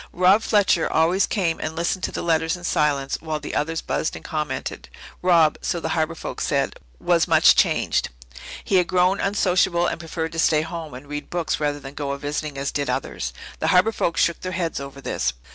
Rob 0.13 0.41
Fletcher 0.41 0.91
always 0.91 1.27
came 1.27 1.59
and 1.59 1.75
listened 1.75 2.03
to 2.05 2.11
the 2.11 2.23
letters 2.23 2.57
in 2.57 2.63
silence 2.63 3.19
while 3.21 3.39
the 3.39 3.53
others 3.53 3.81
buzzed 3.81 4.15
and 4.15 4.25
commented. 4.25 4.89
Rob, 5.21 5.59
so 5.61 5.79
the 5.79 5.89
Harbour 5.89 6.15
folk 6.15 6.41
said, 6.41 6.75
was 6.99 7.27
much 7.27 7.55
changed. 7.55 8.09
He 8.63 8.77
had 8.77 8.87
grown 8.87 9.19
unsociable 9.19 9.85
and 9.85 9.99
preferred 9.99 10.31
to 10.31 10.39
stay 10.39 10.63
home 10.63 10.95
and 10.95 11.05
read 11.07 11.29
books 11.29 11.59
rather 11.59 11.79
than 11.79 11.93
go 11.93 12.13
a 12.13 12.17
visiting 12.17 12.57
as 12.57 12.71
did 12.71 12.89
others. 12.89 13.31
The 13.59 13.67
Harbour 13.67 13.91
folk 13.91 14.17
shook 14.17 14.41
their 14.41 14.53
heads 14.53 14.79
over 14.79 15.01
this. 15.01 15.33